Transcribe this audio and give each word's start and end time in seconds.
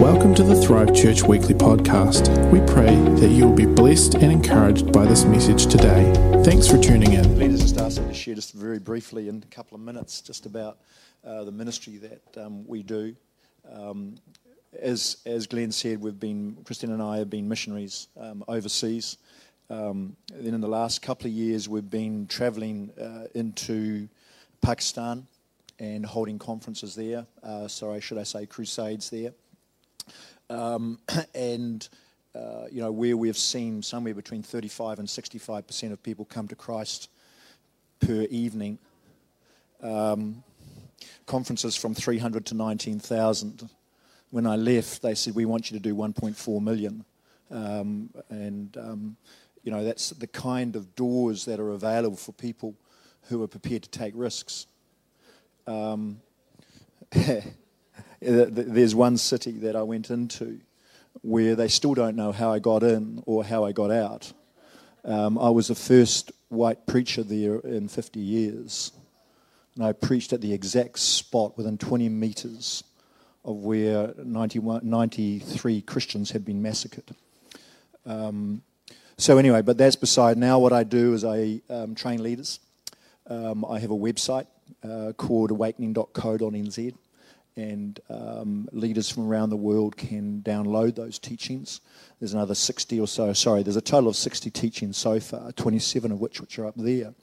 Welcome 0.00 0.34
to 0.34 0.42
the 0.42 0.54
Thrive 0.54 0.94
Church 0.94 1.22
Weekly 1.22 1.54
Podcast. 1.54 2.28
We 2.52 2.60
pray 2.70 2.94
that 3.18 3.30
you 3.30 3.46
will 3.46 3.56
be 3.56 3.64
blessed 3.64 4.16
and 4.16 4.30
encouraged 4.30 4.92
by 4.92 5.06
this 5.06 5.24
message 5.24 5.68
today. 5.68 6.12
Thanks 6.44 6.68
for 6.68 6.76
tuning 6.76 7.14
in. 7.14 7.38
Leaders 7.38 7.62
just 7.62 7.78
asked 7.78 7.96
to 7.96 8.12
share 8.12 8.34
just 8.34 8.52
very 8.52 8.78
briefly 8.78 9.30
in 9.30 9.42
a 9.42 9.54
couple 9.54 9.74
of 9.74 9.80
minutes 9.80 10.20
just 10.20 10.44
about 10.44 10.76
uh, 11.24 11.44
the 11.44 11.50
ministry 11.50 11.96
that 11.96 12.44
um, 12.44 12.66
we 12.66 12.82
do. 12.82 13.16
Um, 13.72 14.16
as, 14.78 15.16
as 15.24 15.46
Glenn 15.46 15.72
said, 15.72 16.02
we've 16.02 16.20
been, 16.20 16.58
Christine 16.64 16.92
and 16.92 17.02
I 17.02 17.16
have 17.16 17.30
been 17.30 17.48
missionaries 17.48 18.08
um, 18.20 18.44
overseas. 18.48 19.16
Um, 19.70 20.14
then 20.30 20.52
in 20.52 20.60
the 20.60 20.68
last 20.68 21.00
couple 21.00 21.26
of 21.26 21.32
years, 21.32 21.70
we've 21.70 21.88
been 21.88 22.26
traveling 22.26 22.90
uh, 23.00 23.28
into 23.34 24.10
Pakistan 24.60 25.26
and 25.78 26.04
holding 26.04 26.38
conferences 26.38 26.94
there. 26.94 27.26
Uh, 27.42 27.66
sorry, 27.66 28.02
should 28.02 28.18
I 28.18 28.24
say 28.24 28.44
crusades 28.44 29.08
there? 29.08 29.32
Um, 30.48 30.98
and 31.34 31.88
uh, 32.34 32.66
you 32.70 32.80
know 32.82 32.92
where 32.92 33.16
we've 33.16 33.36
seen 33.36 33.82
somewhere 33.82 34.14
between 34.14 34.42
35 34.42 34.98
and 34.98 35.08
65 35.08 35.66
percent 35.66 35.92
of 35.92 36.02
people 36.02 36.24
come 36.24 36.48
to 36.48 36.56
Christ 36.56 37.08
per 38.00 38.22
evening. 38.30 38.78
Um, 39.82 40.42
conferences 41.26 41.76
from 41.76 41.94
300 41.94 42.46
to 42.46 42.54
19,000. 42.54 43.68
When 44.30 44.46
I 44.46 44.56
left, 44.56 45.02
they 45.02 45.14
said 45.14 45.34
we 45.34 45.44
want 45.44 45.70
you 45.70 45.78
to 45.78 45.82
do 45.82 45.94
1.4 45.94 46.62
million, 46.62 47.04
um, 47.50 48.10
and 48.28 48.76
um, 48.76 49.16
you 49.62 49.70
know 49.70 49.84
that's 49.84 50.10
the 50.10 50.26
kind 50.26 50.76
of 50.76 50.94
doors 50.94 51.44
that 51.44 51.60
are 51.60 51.70
available 51.70 52.16
for 52.16 52.32
people 52.32 52.74
who 53.28 53.42
are 53.42 53.48
prepared 53.48 53.82
to 53.82 53.90
take 53.90 54.12
risks. 54.16 54.66
Um, 58.24 58.46
there's 58.50 58.94
one 58.94 59.16
city 59.16 59.52
that 59.58 59.76
I 59.76 59.82
went 59.82 60.10
into 60.10 60.60
where 61.22 61.54
they 61.56 61.68
still 61.68 61.94
don't 61.94 62.16
know 62.16 62.32
how 62.32 62.52
I 62.52 62.58
got 62.58 62.82
in 62.82 63.22
or 63.26 63.44
how 63.44 63.64
I 63.64 63.72
got 63.72 63.90
out. 63.90 64.32
Um, 65.04 65.38
I 65.38 65.50
was 65.50 65.68
the 65.68 65.74
first 65.74 66.32
white 66.48 66.86
preacher 66.86 67.22
there 67.22 67.58
in 67.60 67.88
50 67.88 68.20
years. 68.20 68.92
And 69.74 69.84
I 69.84 69.92
preached 69.92 70.32
at 70.32 70.40
the 70.40 70.52
exact 70.52 70.98
spot 70.98 71.56
within 71.56 71.78
20 71.78 72.08
meters 72.08 72.82
of 73.44 73.56
where 73.56 74.12
93 74.18 75.82
Christians 75.82 76.30
had 76.30 76.44
been 76.44 76.62
massacred. 76.62 77.14
Um, 78.04 78.62
so, 79.18 79.38
anyway, 79.38 79.62
but 79.62 79.78
that's 79.78 79.96
beside 79.96 80.36
now. 80.36 80.58
What 80.58 80.72
I 80.72 80.84
do 80.84 81.14
is 81.14 81.24
I 81.24 81.60
um, 81.70 81.94
train 81.94 82.22
leaders. 82.22 82.60
Um, 83.28 83.64
I 83.64 83.78
have 83.78 83.90
a 83.90 83.96
website 83.96 84.46
uh, 84.84 85.12
called 85.12 85.50
awakening.co.nz 85.50 86.94
and 87.56 87.98
um, 88.10 88.68
leaders 88.72 89.10
from 89.10 89.26
around 89.26 89.50
the 89.50 89.56
world 89.56 89.96
can 89.96 90.42
download 90.42 90.94
those 90.94 91.18
teachings. 91.18 91.80
There's 92.20 92.34
another 92.34 92.54
60 92.54 93.00
or 93.00 93.08
so, 93.08 93.32
sorry, 93.32 93.62
there's 93.62 93.76
a 93.76 93.80
total 93.80 94.10
of 94.10 94.16
60 94.16 94.50
teachings 94.50 94.96
so 94.96 95.18
far, 95.20 95.52
27 95.52 96.12
of 96.12 96.20
which 96.20 96.40
which 96.40 96.58
are 96.58 96.66
up 96.66 96.74
there. 96.76 97.14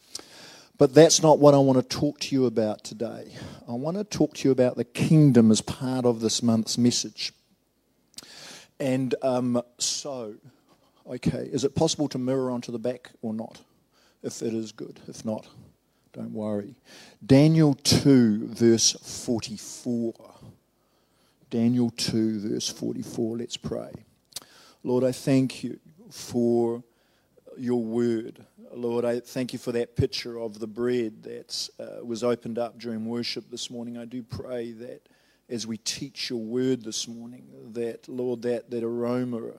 But 0.77 0.95
that's 0.95 1.21
not 1.21 1.37
what 1.37 1.53
I 1.53 1.57
want 1.57 1.77
to 1.77 1.97
talk 1.97 2.19
to 2.21 2.35
you 2.35 2.45
about 2.47 2.83
today. 2.83 3.31
I 3.67 3.73
want 3.73 3.97
to 3.97 4.03
talk 4.03 4.33
to 4.35 4.47
you 4.47 4.51
about 4.51 4.75
the 4.75 4.83
kingdom 4.83 5.51
as 5.51 5.61
part 5.61 6.05
of 6.05 6.19
this 6.19 6.41
month's 6.41 6.79
message. 6.79 7.31
And 8.79 9.13
um, 9.21 9.61
so, 9.77 10.33
okay, 11.07 11.47
is 11.51 11.63
it 11.63 11.75
possible 11.75 12.09
to 12.09 12.17
mirror 12.17 12.49
onto 12.49 12.71
the 12.71 12.79
back 12.79 13.11
or 13.21 13.33
not? 13.33 13.61
If 14.23 14.41
it 14.41 14.53
is 14.53 14.71
good, 14.71 14.99
if 15.07 15.23
not, 15.23 15.45
don't 16.13 16.31
worry. 16.31 16.75
Daniel 17.25 17.73
2, 17.73 18.47
verse 18.49 18.91
44. 18.91 20.13
Daniel 21.49 21.89
2, 21.89 22.49
verse 22.49 22.69
44. 22.69 23.37
Let's 23.37 23.57
pray. 23.57 23.91
Lord, 24.83 25.03
I 25.03 25.11
thank 25.11 25.63
you 25.63 25.79
for 26.11 26.83
your 27.57 27.83
word. 27.83 28.45
Lord, 28.73 29.05
I 29.05 29.19
thank 29.19 29.53
you 29.53 29.59
for 29.59 29.71
that 29.71 29.95
picture 29.95 30.39
of 30.39 30.59
the 30.59 30.67
bread 30.67 31.23
that 31.23 31.69
uh, 31.79 32.05
was 32.05 32.23
opened 32.23 32.59
up 32.59 32.79
during 32.79 33.05
worship 33.05 33.49
this 33.49 33.69
morning. 33.69 33.97
I 33.97 34.05
do 34.05 34.21
pray 34.21 34.71
that 34.73 35.09
as 35.49 35.65
we 35.65 35.77
teach 35.77 36.29
your 36.29 36.39
word 36.39 36.83
this 36.83 37.07
morning, 37.07 37.47
that, 37.73 38.07
Lord, 38.07 38.43
that, 38.43 38.69
that 38.69 38.83
aroma 38.83 39.51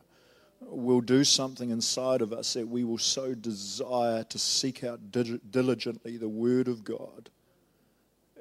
will 0.61 1.01
do 1.01 1.25
something 1.25 1.71
inside 1.71 2.23
of 2.23 2.33
us 2.33 2.55
that 2.55 2.69
we 2.69 2.85
will 2.85 2.99
so 2.99 3.35
desire 3.35 4.25
to 4.25 4.39
seek 4.39 4.85
out 4.85 5.01
diligently 5.11 6.17
the 6.17 6.29
Word 6.29 6.69
of 6.69 6.85
God 6.85 7.31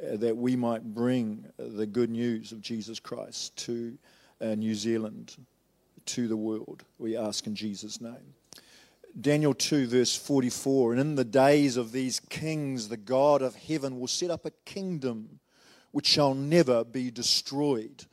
uh, 0.04 0.18
that 0.18 0.36
we 0.36 0.56
might 0.56 0.84
bring 0.84 1.46
the 1.58 1.86
good 1.86 2.10
news 2.10 2.52
of 2.52 2.62
Jesus 2.62 3.00
Christ 3.00 3.56
to 3.58 3.98
uh, 4.42 4.56
New 4.56 4.76
Zealand, 4.76 5.36
to 6.06 6.28
the 6.28 6.38
world. 6.38 6.84
We 6.98 7.16
ask 7.16 7.48
in 7.48 7.56
Jesus' 7.56 8.02
name. 8.02 8.34
Daniel 9.20 9.54
2, 9.54 9.88
verse 9.88 10.16
44 10.16 10.94
And 10.94 11.02
in 11.02 11.16
the 11.16 11.24
days 11.24 11.78
of 11.78 11.92
these 11.92 12.20
kings, 12.20 12.90
the 12.90 12.98
God 12.98 13.42
of 13.42 13.56
heaven 13.56 14.00
will 14.00 14.08
set 14.08 14.32
up 14.32 14.46
a 14.46 14.52
kingdom 14.66 15.40
which 15.92 16.08
shall 16.08 16.34
never 16.34 16.84
be 16.84 17.12
destroyed 17.12 18.06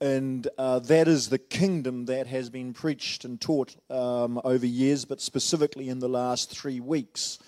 and 0.00 0.48
uh, 0.58 0.80
that 0.80 1.08
is 1.08 1.28
the 1.28 1.38
kingdom 1.38 2.06
that 2.06 2.26
has 2.26 2.50
been 2.50 2.72
preached 2.72 3.24
and 3.24 3.40
taught 3.40 3.76
um, 3.90 4.40
over 4.44 4.66
years, 4.66 5.04
but 5.04 5.20
specifically 5.20 5.88
in 5.88 6.00
the 6.00 6.08
last 6.08 6.50
three 6.50 6.80
weeks. 6.80 7.38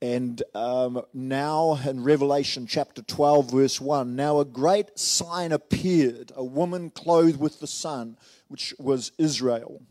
And 0.00 0.40
um, 0.54 1.02
now 1.12 1.78
in 1.84 2.04
Revelation 2.04 2.66
chapter 2.68 3.02
12, 3.02 3.50
verse 3.50 3.80
1, 3.80 4.14
now 4.14 4.38
a 4.38 4.44
great 4.44 4.96
sign 4.96 5.50
appeared 5.50 6.30
a 6.36 6.44
woman 6.44 6.90
clothed 6.90 7.40
with 7.40 7.58
the 7.58 7.66
sun, 7.66 8.16
which 8.46 8.74
was 8.78 9.10
Israel, 9.18 9.82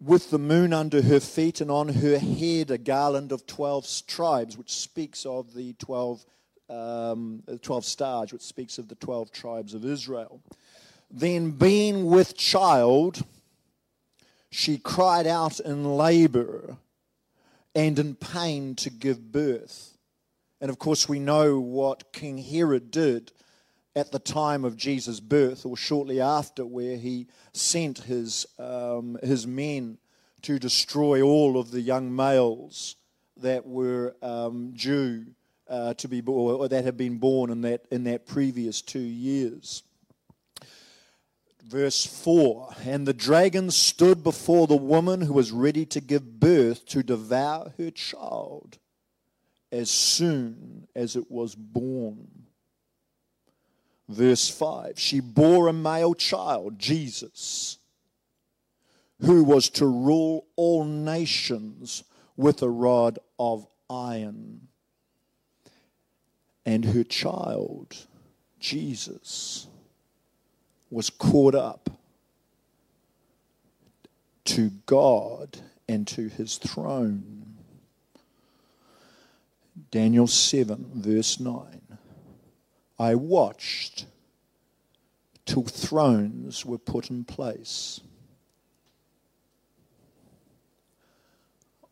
with 0.00 0.30
the 0.30 0.38
moon 0.38 0.74
under 0.74 1.00
her 1.00 1.20
feet, 1.20 1.62
and 1.62 1.70
on 1.70 1.88
her 1.88 2.18
head 2.18 2.70
a 2.70 2.76
garland 2.76 3.32
of 3.32 3.46
12 3.46 4.02
tribes, 4.06 4.58
which 4.58 4.72
speaks 4.72 5.24
of 5.24 5.54
the 5.54 5.72
12, 5.74 6.26
um, 6.68 7.42
12 7.62 7.84
stars, 7.86 8.32
which 8.34 8.42
speaks 8.42 8.76
of 8.76 8.88
the 8.88 8.96
12 8.96 9.32
tribes 9.32 9.72
of 9.72 9.86
Israel. 9.86 10.42
Then, 11.10 11.50
being 11.52 12.06
with 12.06 12.36
child, 12.36 13.24
she 14.50 14.78
cried 14.78 15.26
out 15.26 15.58
in 15.58 15.96
labor 15.96 16.76
and 17.74 17.98
in 17.98 18.14
pain 18.14 18.76
to 18.76 18.90
give 18.90 19.32
birth. 19.32 19.96
And 20.60 20.70
of 20.70 20.78
course, 20.78 21.08
we 21.08 21.18
know 21.18 21.58
what 21.58 22.12
King 22.12 22.38
Herod 22.38 22.92
did 22.92 23.32
at 23.96 24.12
the 24.12 24.20
time 24.20 24.64
of 24.64 24.76
Jesus' 24.76 25.18
birth 25.18 25.66
or 25.66 25.76
shortly 25.76 26.20
after, 26.20 26.64
where 26.64 26.96
he 26.96 27.26
sent 27.52 27.98
his, 27.98 28.46
um, 28.58 29.18
his 29.20 29.48
men 29.48 29.98
to 30.42 30.60
destroy 30.60 31.22
all 31.22 31.58
of 31.58 31.72
the 31.72 31.80
young 31.80 32.14
males 32.14 32.94
that 33.36 33.66
were 33.66 34.14
um, 34.22 34.72
due 34.76 35.26
uh, 35.68 35.94
to 35.94 36.06
be 36.06 36.20
born 36.20 36.56
or 36.56 36.68
that 36.68 36.84
had 36.84 36.96
been 36.96 37.18
born 37.18 37.50
in 37.50 37.62
that, 37.62 37.84
in 37.90 38.04
that 38.04 38.26
previous 38.26 38.80
two 38.80 39.00
years 39.00 39.82
verse 41.62 42.04
4 42.06 42.74
And 42.84 43.06
the 43.06 43.14
dragon 43.14 43.70
stood 43.70 44.22
before 44.22 44.66
the 44.66 44.76
woman 44.76 45.20
who 45.22 45.32
was 45.32 45.52
ready 45.52 45.86
to 45.86 46.00
give 46.00 46.40
birth 46.40 46.86
to 46.86 47.02
devour 47.02 47.72
her 47.78 47.90
child 47.90 48.78
as 49.72 49.90
soon 49.90 50.88
as 50.94 51.16
it 51.16 51.30
was 51.30 51.54
born. 51.54 52.46
Verse 54.08 54.48
5 54.48 54.98
She 54.98 55.20
bore 55.20 55.68
a 55.68 55.72
male 55.72 56.14
child, 56.14 56.78
Jesus, 56.78 57.78
who 59.20 59.44
was 59.44 59.68
to 59.70 59.86
rule 59.86 60.46
all 60.56 60.84
nations 60.84 62.04
with 62.36 62.62
a 62.62 62.68
rod 62.68 63.18
of 63.38 63.66
iron. 63.88 64.68
And 66.66 66.84
her 66.86 67.04
child, 67.04 67.96
Jesus, 68.58 69.66
was 70.90 71.08
caught 71.08 71.54
up 71.54 71.88
to 74.44 74.70
God 74.86 75.58
and 75.88 76.06
to 76.08 76.28
his 76.28 76.58
throne. 76.58 77.56
Daniel 79.90 80.26
7, 80.26 80.90
verse 80.94 81.38
9. 81.38 81.80
I 82.98 83.14
watched 83.14 84.06
till 85.46 85.64
thrones 85.64 86.66
were 86.66 86.78
put 86.78 87.10
in 87.10 87.24
place. 87.24 88.00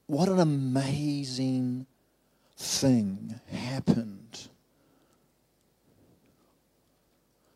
What 0.06 0.29
an 0.29 0.39
amazing 0.39 1.87
thing 2.56 3.41
happened. 3.50 4.49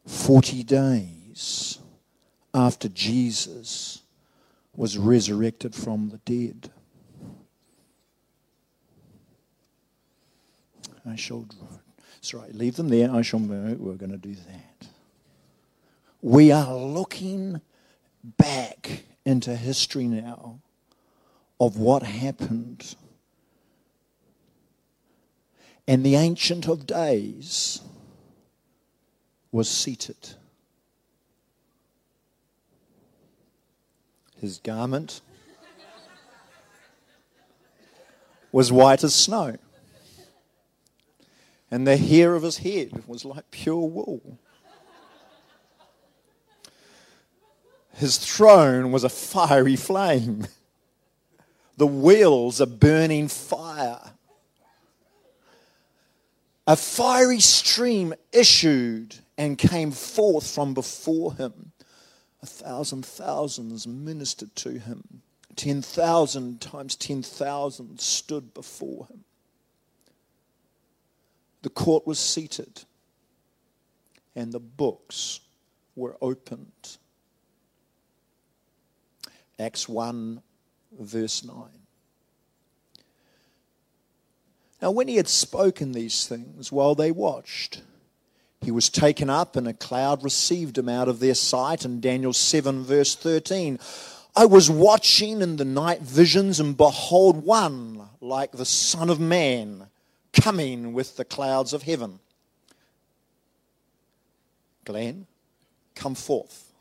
40 0.07 0.63
days 0.63 1.22
days 1.33 1.79
after 2.55 2.89
Jesus 2.89 4.03
was 4.75 4.99
resurrected 4.99 5.75
from 5.75 6.11
the 6.11 6.19
dead. 6.19 6.71
I 11.09 11.17
shall, 11.17 11.47
sorry, 12.21 12.53
leave 12.53 12.77
them 12.77 12.89
there. 12.89 13.11
I 13.11 13.23
shall, 13.23 13.41
we're 13.41 13.95
going 13.95 14.13
to 14.13 14.17
do 14.17 14.35
that. 14.35 14.87
we 16.21 16.53
are 16.53 16.75
looking 16.77 17.61
back 18.23 19.05
into 19.25 19.57
history 19.57 20.07
now 20.07 20.61
of 21.59 21.77
what 21.77 22.03
happened. 22.03 22.95
And 25.89 26.05
the 26.05 26.15
Ancient 26.15 26.69
of 26.69 26.87
Days 26.87 27.81
was 29.51 29.69
seated. 29.69 30.35
His 34.43 34.59
garment 34.59 35.21
was 38.51 38.73
white 38.73 39.05
as 39.05 39.15
snow, 39.15 39.57
and 41.71 41.87
the 41.87 41.97
hair 41.97 42.35
of 42.35 42.43
his 42.43 42.59
head 42.59 43.05
was 43.07 43.25
like 43.25 43.53
pure 43.53 43.87
wool. 43.89 44.41
His 47.95 48.19
throne 48.19 48.91
was 48.91 49.05
a 49.05 49.09
fiery 49.09 49.77
flame. 49.77 50.49
The 51.77 51.87
wheels 51.87 52.61
a 52.61 52.67
burning 52.67 53.29
fire. 53.29 54.15
A 56.67 56.75
fiery 56.75 57.39
stream 57.39 58.13
issued 58.33 59.15
and 59.39 59.57
came 59.57 59.93
forth 59.93 60.53
from 60.53 60.75
before 60.75 61.35
him. 61.35 61.71
A 62.43 62.47
thousand 62.47 63.07
thousands 63.07 63.87
ministered 63.87 64.55
to 64.57 64.79
him. 64.79 65.23
Ten 65.55 65.83
thousand 65.83 66.61
times 66.61 66.97
ten 66.97 67.23
thousand 67.23 68.01
stood 68.01 68.53
before 68.55 69.07
him. 69.07 69.25
The 71.63 71.71
court 71.71 72.07
was 72.07 72.19
seated, 72.19 72.83
and 74.35 74.53
the 74.53 74.61
books 74.61 75.41
were 75.95 76.17
opened. 76.21 76.97
Acts 79.59 79.89
1, 79.89 80.43
verse 80.99 81.45
9. 81.45 81.55
Now, 84.81 84.91
when 84.91 85.07
he 85.07 85.17
had 85.17 85.29
spoken 85.29 85.93
these 85.93 86.27
things 86.27 86.73
while 86.73 86.97
they 86.97 87.13
watched, 87.13 87.83
he 88.63 88.71
was 88.71 88.89
taken 88.89 89.29
up, 89.29 89.57
and 89.57 89.67
a 89.67 89.73
cloud 89.73 90.23
received 90.23 90.79
him 90.79 90.89
out 90.89 91.09
of 91.09 91.19
their 91.19 91.35
sight. 91.35 91.85
And 91.85 92.01
Daniel 92.01 92.33
7, 92.33 92.85
verse 92.85 93.15
13. 93.15 93.79
I 94.35 94.47
was 94.47 94.71
watching 94.71 95.43
in 95.43 95.57
the 95.57 95.65
night 95.65 96.01
visions, 96.01 96.61
and 96.61 96.77
behold, 96.77 97.45
one 97.45 98.09
like 98.21 98.53
the 98.53 98.65
Son 98.65 99.11
of 99.11 99.21
Man 99.21 99.89
coming 100.33 100.93
with 100.93 101.17
the 101.17 101.25
clouds 101.25 101.73
of 101.73 101.83
heaven. 101.83 102.21
Glenn, 104.85 105.27
come 105.95 106.15
forth. 106.15 106.73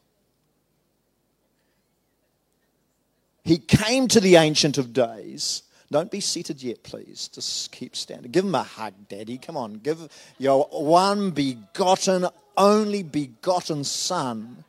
He 3.44 3.58
came 3.58 4.08
to 4.08 4.20
the 4.20 4.36
Ancient 4.36 4.78
of 4.78 4.94
Days. 4.94 5.64
Don't 5.92 6.10
be 6.10 6.22
seated 6.22 6.64
yet, 6.64 6.84
please. 6.84 7.28
Just 7.28 7.72
keep 7.74 7.98
standing. 7.98 8.32
Give 8.32 8.46
him 8.46 8.56
a 8.56 8.64
hug, 8.64 8.94
Daddy. 9.10 9.38
Come 9.38 9.58
on. 9.58 9.74
Give 9.74 10.08
your 10.38 10.66
one 10.72 11.32
begotten, 11.32 12.28
only 12.56 13.04
begotten 13.04 13.84
Son 13.84 14.64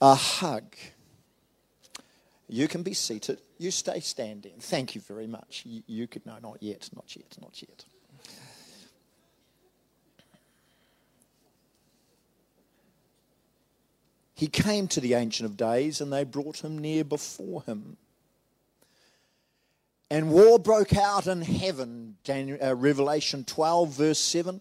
a 0.00 0.16
hug. 0.16 0.64
You 2.48 2.66
can 2.66 2.82
be 2.82 2.92
seated. 2.92 3.40
You 3.58 3.70
stay 3.70 4.00
standing. 4.00 4.54
Thank 4.58 4.96
you 4.96 5.00
very 5.00 5.28
much. 5.28 5.62
You, 5.64 5.82
you 5.86 6.08
could, 6.08 6.26
no, 6.26 6.38
not 6.42 6.60
yet, 6.60 6.90
not 6.94 7.14
yet, 7.14 7.36
not 7.40 7.62
yet. 7.62 7.84
He 14.34 14.48
came 14.48 14.88
to 14.88 15.00
the 15.00 15.14
Ancient 15.14 15.48
of 15.48 15.56
Days 15.56 16.00
and 16.00 16.12
they 16.12 16.24
brought 16.24 16.64
him 16.64 16.78
near 16.78 17.04
before 17.04 17.62
him. 17.64 17.98
And 20.10 20.32
war 20.32 20.58
broke 20.58 20.96
out 20.96 21.28
in 21.28 21.40
heaven, 21.40 22.16
uh, 22.28 22.74
Revelation 22.74 23.44
12, 23.44 23.90
verse 23.90 24.18
7. 24.18 24.60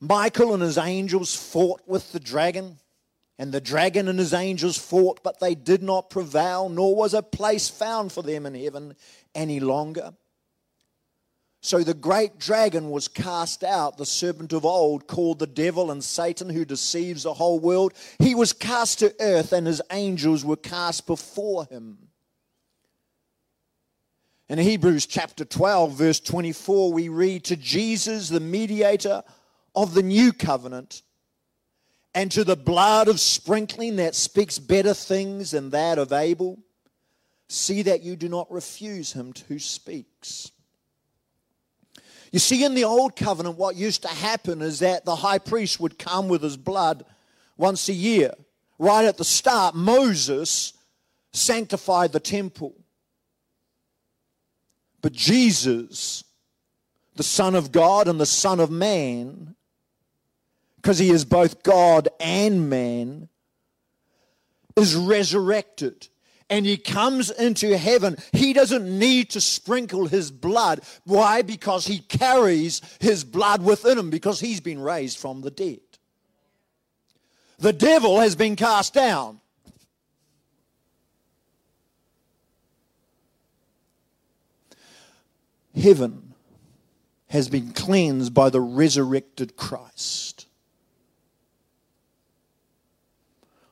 Michael 0.00 0.54
and 0.54 0.62
his 0.62 0.78
angels 0.78 1.36
fought 1.36 1.82
with 1.86 2.10
the 2.12 2.18
dragon, 2.18 2.78
and 3.38 3.52
the 3.52 3.60
dragon 3.60 4.08
and 4.08 4.18
his 4.18 4.32
angels 4.32 4.78
fought, 4.78 5.22
but 5.22 5.40
they 5.40 5.54
did 5.54 5.82
not 5.82 6.08
prevail, 6.08 6.70
nor 6.70 6.96
was 6.96 7.12
a 7.12 7.22
place 7.22 7.68
found 7.68 8.12
for 8.12 8.22
them 8.22 8.46
in 8.46 8.54
heaven 8.54 8.96
any 9.34 9.60
longer. 9.60 10.14
So 11.60 11.84
the 11.84 11.94
great 11.94 12.38
dragon 12.38 12.90
was 12.90 13.06
cast 13.06 13.62
out, 13.62 13.96
the 13.96 14.06
serpent 14.06 14.52
of 14.52 14.64
old, 14.64 15.06
called 15.06 15.38
the 15.38 15.46
devil 15.46 15.92
and 15.92 16.02
Satan, 16.02 16.48
who 16.48 16.64
deceives 16.64 17.22
the 17.22 17.34
whole 17.34 17.60
world. 17.60 17.92
He 18.18 18.34
was 18.34 18.52
cast 18.52 18.98
to 19.00 19.14
earth, 19.20 19.52
and 19.52 19.66
his 19.66 19.82
angels 19.92 20.44
were 20.44 20.56
cast 20.56 21.06
before 21.06 21.66
him. 21.66 22.08
In 24.52 24.58
Hebrews 24.58 25.06
chapter 25.06 25.46
12, 25.46 25.94
verse 25.94 26.20
24, 26.20 26.92
we 26.92 27.08
read 27.08 27.42
to 27.44 27.56
Jesus, 27.56 28.28
the 28.28 28.38
mediator 28.38 29.22
of 29.74 29.94
the 29.94 30.02
new 30.02 30.30
covenant, 30.30 31.00
and 32.14 32.30
to 32.32 32.44
the 32.44 32.54
blood 32.54 33.08
of 33.08 33.18
sprinkling 33.18 33.96
that 33.96 34.14
speaks 34.14 34.58
better 34.58 34.92
things 34.92 35.52
than 35.52 35.70
that 35.70 35.96
of 35.96 36.12
Abel, 36.12 36.58
see 37.48 37.80
that 37.80 38.02
you 38.02 38.14
do 38.14 38.28
not 38.28 38.52
refuse 38.52 39.14
him 39.14 39.32
who 39.48 39.58
speaks. 39.58 40.50
You 42.30 42.38
see, 42.38 42.62
in 42.62 42.74
the 42.74 42.84
old 42.84 43.16
covenant, 43.16 43.56
what 43.56 43.74
used 43.74 44.02
to 44.02 44.08
happen 44.08 44.60
is 44.60 44.80
that 44.80 45.06
the 45.06 45.16
high 45.16 45.38
priest 45.38 45.80
would 45.80 45.98
come 45.98 46.28
with 46.28 46.42
his 46.42 46.58
blood 46.58 47.06
once 47.56 47.88
a 47.88 47.94
year. 47.94 48.34
Right 48.78 49.06
at 49.06 49.16
the 49.16 49.24
start, 49.24 49.74
Moses 49.74 50.74
sanctified 51.32 52.12
the 52.12 52.20
temple. 52.20 52.81
But 55.02 55.12
Jesus, 55.12 56.24
the 57.16 57.22
Son 57.22 57.54
of 57.54 57.72
God 57.72 58.08
and 58.08 58.20
the 58.20 58.26
Son 58.26 58.60
of 58.60 58.70
Man, 58.70 59.54
because 60.76 60.98
he 60.98 61.10
is 61.10 61.24
both 61.24 61.62
God 61.62 62.08
and 62.18 62.70
man, 62.70 63.28
is 64.76 64.94
resurrected 64.94 66.08
and 66.48 66.66
he 66.66 66.76
comes 66.76 67.30
into 67.30 67.78
heaven, 67.78 68.16
he 68.32 68.52
doesn't 68.52 68.98
need 68.98 69.30
to 69.30 69.40
sprinkle 69.40 70.06
his 70.06 70.30
blood. 70.30 70.80
Why? 71.04 71.42
Because 71.42 71.86
he 71.86 72.00
carries 72.00 72.82
his 73.00 73.24
blood 73.24 73.62
within 73.62 73.98
him 73.98 74.10
because 74.10 74.38
he's 74.38 74.60
been 74.60 74.80
raised 74.80 75.18
from 75.18 75.40
the 75.40 75.50
dead. 75.50 75.80
The 77.58 77.72
devil 77.72 78.20
has 78.20 78.36
been 78.36 78.56
cast 78.56 78.92
down. 78.92 79.40
Heaven 85.74 86.34
has 87.28 87.48
been 87.48 87.72
cleansed 87.72 88.34
by 88.34 88.50
the 88.50 88.60
resurrected 88.60 89.56
Christ. 89.56 90.46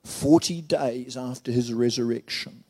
40 0.04 0.62
days 0.62 1.16
after 1.16 1.52
his 1.52 1.72
resurrection. 1.72 2.64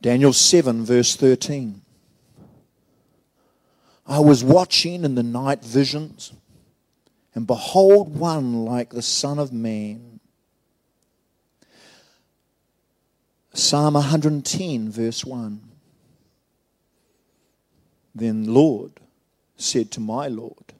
Daniel 0.00 0.32
7, 0.32 0.84
verse 0.84 1.16
13. 1.16 1.82
I 4.06 4.20
was 4.20 4.42
watching 4.42 5.04
in 5.04 5.14
the 5.14 5.22
night 5.22 5.64
visions, 5.64 6.32
and 7.34 7.46
behold, 7.46 8.16
one 8.16 8.64
like 8.64 8.90
the 8.90 9.02
Son 9.02 9.38
of 9.38 9.52
Man. 9.52 10.19
Psalm 13.52 13.94
110, 13.94 14.90
verse 14.90 15.24
1. 15.24 15.60
Then 18.14 18.52
Lord 18.52 18.92
said 19.56 19.90
to 19.92 20.00
my 20.00 20.28
Lord, 20.28 20.72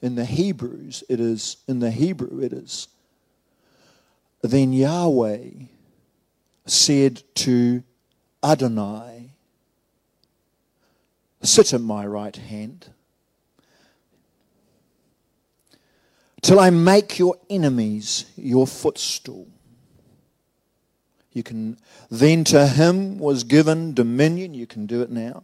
in 0.00 0.14
the 0.14 0.24
Hebrews, 0.24 1.02
it 1.08 1.20
is, 1.20 1.56
in 1.66 1.78
the 1.78 1.90
Hebrew, 1.90 2.42
it 2.42 2.52
is, 2.52 2.88
then 4.42 4.72
Yahweh 4.72 5.48
said 6.66 7.22
to 7.36 7.82
Adonai, 8.42 9.30
sit 11.42 11.72
at 11.72 11.80
my 11.80 12.06
right 12.06 12.36
hand 12.36 12.88
till 16.42 16.60
I 16.60 16.68
make 16.68 17.18
your 17.18 17.36
enemies 17.48 18.26
your 18.36 18.66
footstool. 18.66 19.48
You 21.34 21.42
can, 21.42 21.76
then 22.10 22.44
to 22.44 22.68
him 22.68 23.18
was 23.18 23.42
given 23.42 23.92
dominion. 23.92 24.54
You 24.54 24.68
can 24.68 24.86
do 24.86 25.02
it 25.02 25.10
now. 25.10 25.42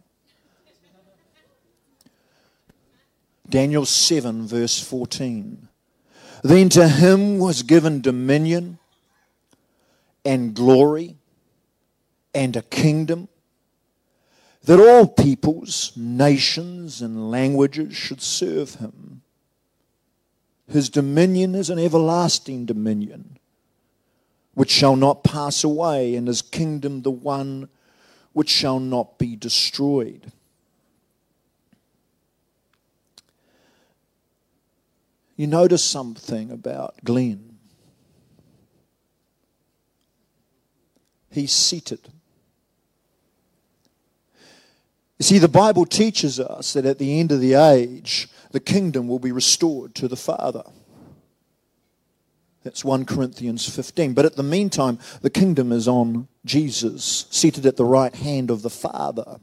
Daniel 3.47 3.85
7, 3.85 4.47
verse 4.47 4.79
14. 4.79 5.67
Then 6.43 6.69
to 6.69 6.87
him 6.87 7.37
was 7.37 7.61
given 7.63 7.99
dominion 7.99 8.79
and 10.23 10.53
glory 10.53 11.17
and 12.33 12.55
a 12.55 12.61
kingdom 12.61 13.27
that 14.63 14.79
all 14.79 15.07
peoples, 15.07 15.91
nations, 15.97 17.01
and 17.01 17.29
languages 17.29 17.93
should 17.95 18.21
serve 18.21 18.75
him. 18.75 19.23
His 20.69 20.89
dominion 20.89 21.53
is 21.53 21.69
an 21.69 21.79
everlasting 21.79 22.65
dominion 22.65 23.39
which 24.61 24.69
shall 24.69 24.95
not 24.95 25.23
pass 25.23 25.63
away, 25.63 26.13
and 26.13 26.27
his 26.27 26.43
kingdom 26.43 27.01
the 27.01 27.09
one 27.09 27.67
which 28.31 28.47
shall 28.47 28.79
not 28.79 29.17
be 29.17 29.35
destroyed. 29.35 30.31
You 35.35 35.47
notice 35.47 35.83
something 35.83 36.51
about 36.51 36.93
Glenn. 37.03 37.57
He's 41.31 41.51
seated. 41.51 42.09
You 45.17 45.23
see, 45.23 45.39
the 45.39 45.47
Bible 45.47 45.87
teaches 45.87 46.39
us 46.39 46.73
that 46.73 46.85
at 46.85 46.99
the 46.99 47.19
end 47.19 47.31
of 47.31 47.39
the 47.39 47.55
age, 47.55 48.27
the 48.51 48.59
kingdom 48.59 49.07
will 49.07 49.17
be 49.17 49.31
restored 49.31 49.95
to 49.95 50.07
the 50.07 50.15
Father. 50.15 50.65
That's 52.63 52.85
1 52.85 53.05
Corinthians 53.05 53.67
15. 53.67 54.13
But 54.13 54.25
at 54.25 54.35
the 54.35 54.43
meantime, 54.43 54.99
the 55.21 55.29
kingdom 55.29 55.71
is 55.71 55.87
on 55.87 56.27
Jesus, 56.45 57.25
seated 57.31 57.65
at 57.65 57.77
the 57.77 57.85
right 57.85 58.13
hand 58.13 58.51
of 58.51 58.61
the 58.61 58.69
Father. 58.69 59.39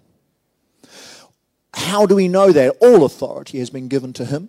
How 1.75 2.07
do 2.07 2.15
we 2.15 2.29
know 2.29 2.53
that? 2.53 2.77
All 2.81 3.05
authority 3.05 3.59
has 3.59 3.71
been 3.71 3.89
given 3.89 4.13
to 4.15 4.25
him. 4.25 4.49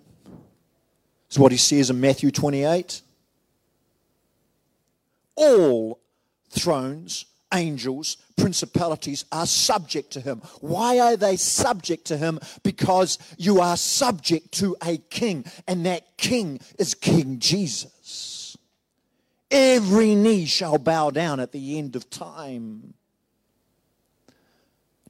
Is 1.30 1.38
what 1.38 1.52
he 1.52 1.58
says 1.58 1.90
in 1.90 2.00
Matthew 2.00 2.30
28. 2.30 3.02
All 5.36 6.00
thrones, 6.50 7.26
angels, 7.54 8.16
principalities 8.36 9.24
are 9.30 9.46
subject 9.46 10.12
to 10.12 10.20
him. 10.20 10.42
Why 10.60 10.98
are 10.98 11.16
they 11.16 11.36
subject 11.36 12.06
to 12.06 12.16
him? 12.16 12.40
Because 12.62 13.18
you 13.38 13.60
are 13.60 13.76
subject 13.76 14.52
to 14.54 14.76
a 14.84 14.98
king, 14.98 15.44
and 15.68 15.86
that 15.86 16.16
king 16.16 16.60
is 16.78 16.94
King 16.94 17.38
Jesus. 17.38 18.39
Every 19.50 20.14
knee 20.14 20.46
shall 20.46 20.78
bow 20.78 21.10
down 21.10 21.40
at 21.40 21.52
the 21.52 21.78
end 21.78 21.96
of 21.96 22.08
time 22.08 22.94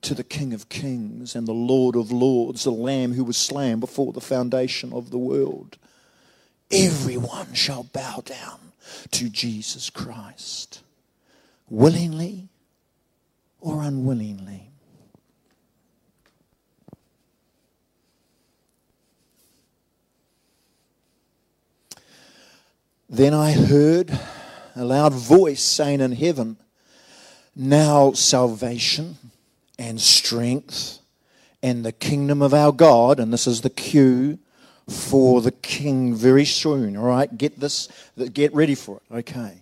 to 0.00 0.14
the 0.14 0.24
King 0.24 0.54
of 0.54 0.68
Kings 0.70 1.34
and 1.34 1.46
the 1.46 1.52
Lord 1.52 1.94
of 1.94 2.10
Lords, 2.10 2.64
the 2.64 2.70
Lamb 2.70 3.12
who 3.12 3.24
was 3.24 3.36
slain 3.36 3.80
before 3.80 4.12
the 4.12 4.20
foundation 4.20 4.92
of 4.92 5.10
the 5.10 5.18
world. 5.18 5.76
Everyone 6.70 7.52
shall 7.52 7.82
bow 7.82 8.22
down 8.24 8.72
to 9.10 9.28
Jesus 9.28 9.90
Christ, 9.90 10.80
willingly 11.68 12.48
or 13.60 13.82
unwillingly. 13.82 14.69
Then 23.12 23.34
I 23.34 23.50
heard 23.50 24.16
a 24.76 24.84
loud 24.84 25.12
voice 25.12 25.60
saying 25.60 26.00
in 26.00 26.12
heaven, 26.12 26.58
Now 27.56 28.12
salvation 28.12 29.16
and 29.80 30.00
strength 30.00 31.00
and 31.60 31.84
the 31.84 31.90
kingdom 31.90 32.40
of 32.40 32.54
our 32.54 32.70
God, 32.70 33.18
and 33.18 33.32
this 33.32 33.48
is 33.48 33.62
the 33.62 33.70
cue 33.70 34.38
for 34.88 35.40
the 35.40 35.50
king 35.50 36.14
very 36.14 36.44
soon. 36.44 36.96
All 36.96 37.06
right, 37.06 37.36
get 37.36 37.58
this, 37.58 37.88
get 38.32 38.54
ready 38.54 38.76
for 38.76 38.98
it. 38.98 39.14
Okay. 39.14 39.59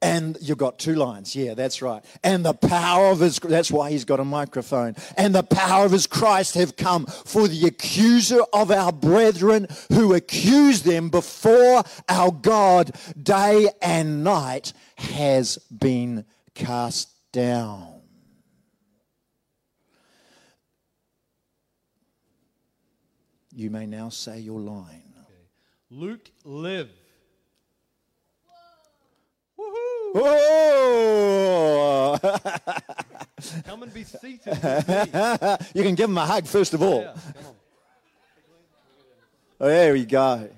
And 0.00 0.38
you've 0.40 0.58
got 0.58 0.78
two 0.78 0.94
lines. 0.94 1.34
Yeah, 1.34 1.54
that's 1.54 1.82
right. 1.82 2.04
And 2.22 2.44
the 2.44 2.54
power 2.54 3.06
of 3.06 3.18
his, 3.18 3.40
that's 3.40 3.70
why 3.70 3.90
he's 3.90 4.04
got 4.04 4.20
a 4.20 4.24
microphone. 4.24 4.94
And 5.16 5.34
the 5.34 5.42
power 5.42 5.86
of 5.86 5.92
his 5.92 6.06
Christ 6.06 6.54
have 6.54 6.76
come 6.76 7.06
for 7.06 7.48
the 7.48 7.66
accuser 7.66 8.42
of 8.52 8.70
our 8.70 8.92
brethren 8.92 9.66
who 9.92 10.14
accuse 10.14 10.82
them 10.82 11.08
before 11.10 11.82
our 12.08 12.30
God 12.30 12.92
day 13.20 13.68
and 13.82 14.22
night 14.22 14.72
has 14.98 15.58
been 15.76 16.24
cast 16.54 17.10
down. 17.32 17.98
You 23.52 23.70
may 23.70 23.86
now 23.86 24.10
say 24.10 24.38
your 24.38 24.60
line. 24.60 25.02
Okay. 25.18 25.34
Luke 25.90 26.30
live. 26.44 26.90
Oh! 30.14 32.18
Come 33.64 33.82
and 33.82 33.94
be 33.94 34.04
seated. 34.04 34.40
you 35.74 35.82
can 35.82 35.94
give 35.94 36.10
him 36.10 36.18
a 36.18 36.26
hug 36.26 36.46
first 36.46 36.74
of 36.74 36.82
all. 36.82 37.02
Yeah, 37.02 37.14
oh, 39.60 39.68
there 39.68 39.92
we 39.92 40.04
go. 40.04 40.48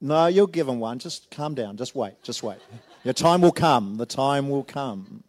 No, 0.00 0.26
you'll 0.26 0.46
give 0.46 0.68
him 0.68 0.78
one. 0.78 0.98
Just 0.98 1.30
calm 1.30 1.54
down. 1.54 1.76
Just 1.76 1.94
wait. 1.94 2.22
Just 2.22 2.42
wait. 2.42 2.58
Your 3.04 3.14
time 3.14 3.40
will 3.40 3.52
come. 3.52 3.96
The 3.96 4.06
time 4.06 4.48
will 4.48 4.64
come. 4.64 5.24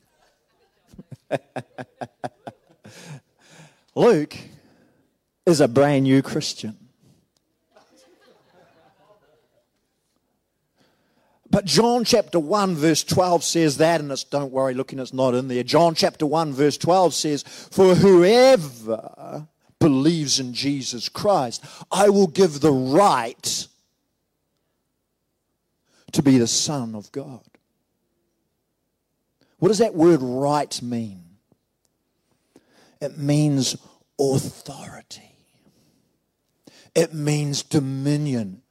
Luke 3.96 4.36
is 5.46 5.62
a 5.62 5.68
brand 5.68 6.04
new 6.04 6.22
Christian. 6.22 6.89
But 11.52 11.66
John 11.66 12.04
chapter 12.04 12.40
1 12.40 12.76
verse 12.76 13.04
12 13.04 13.44
says 13.44 13.78
that, 13.78 14.02
and 14.02 14.12
it's, 14.12 14.24
don't 14.24 14.52
worry, 14.52 14.74
looking, 14.74 15.00
it's 15.00 15.14
not 15.14 15.34
in 15.34 15.48
there. 15.48 15.64
John 15.64 15.96
chapter 15.96 16.26
1 16.26 16.54
verse 16.54 16.78
12 16.78 17.14
says, 17.14 17.44
For 17.44 17.96
whoever 17.96 19.48
believes 19.80 20.40
in 20.40 20.54
Jesus 20.54 21.10
Christ, 21.10 21.66
I 21.92 22.10
will 22.10 22.28
give 22.28 22.60
the 22.60 22.72
right 22.72 23.68
to 26.12 26.22
be 26.22 26.38
the 26.38 26.48
Son 26.48 26.96
of 26.96 27.12
God. 27.12 27.42
What 29.58 29.70
does 29.70 29.80
that 29.80 29.96
word 29.96 30.22
right 30.22 30.82
mean? 30.82 31.24
It 33.02 33.18
means 33.18 33.78
authority. 34.20 35.36
It 36.96 37.14
means 37.14 37.64
dominion. 37.64 38.62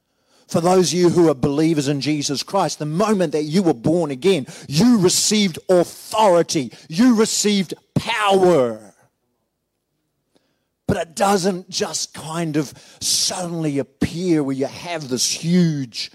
For 0.49 0.61
those 0.61 0.91
of 0.91 0.97
you 0.97 1.09
who 1.09 1.29
are 1.29 1.35
believers 1.35 1.87
in 1.87 2.01
Jesus 2.01 2.41
Christ, 2.41 2.79
the 2.79 2.85
moment 2.87 3.33
that 3.33 3.43
you 3.43 3.61
were 3.61 3.75
born 3.75 4.09
again, 4.09 4.47
you 4.67 4.97
received 4.97 5.59
authority. 5.69 6.73
You 6.89 7.13
received 7.15 7.75
power. 7.93 8.95
But 10.87 10.97
it 10.97 11.15
doesn't 11.15 11.69
just 11.69 12.15
kind 12.15 12.57
of 12.57 12.73
suddenly 12.99 13.77
appear 13.77 14.43
where 14.43 14.55
you 14.55 14.65
have 14.65 15.07
this 15.07 15.31
huge 15.31 16.09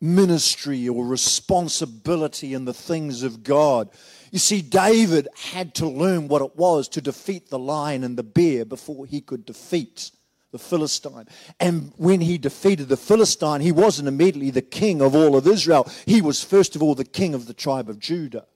ministry 0.00 0.88
or 0.88 1.04
responsibility 1.04 2.54
in 2.54 2.64
the 2.64 2.72
things 2.72 3.22
of 3.22 3.42
God. 3.42 3.90
You 4.30 4.38
see, 4.38 4.62
David 4.62 5.28
had 5.36 5.74
to 5.74 5.86
learn 5.86 6.28
what 6.28 6.40
it 6.40 6.56
was 6.56 6.88
to 6.88 7.02
defeat 7.02 7.50
the 7.50 7.58
lion 7.58 8.02
and 8.02 8.16
the 8.16 8.22
bear 8.22 8.64
before 8.64 9.04
he 9.04 9.20
could 9.20 9.44
defeat 9.44 10.10
the 10.54 10.58
Philistine. 10.60 11.26
And 11.58 11.92
when 11.96 12.20
he 12.20 12.38
defeated 12.38 12.88
the 12.88 12.96
Philistine, 12.96 13.60
he 13.60 13.72
wasn't 13.72 14.06
immediately 14.06 14.50
the 14.50 14.62
king 14.62 15.02
of 15.02 15.16
all 15.16 15.34
of 15.34 15.48
Israel. 15.48 15.90
He 16.06 16.22
was, 16.22 16.44
first 16.44 16.76
of 16.76 16.82
all, 16.82 16.94
the 16.94 17.04
king 17.04 17.34
of 17.34 17.46
the 17.46 17.54
tribe 17.54 17.90
of 17.90 17.98
Judah. 17.98 18.46